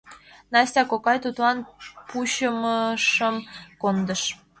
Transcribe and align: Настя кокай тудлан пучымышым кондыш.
Настя 0.51 0.81
кокай 0.91 1.17
тудлан 1.23 1.57
пучымышым 2.09 3.35
кондыш. 3.81 4.21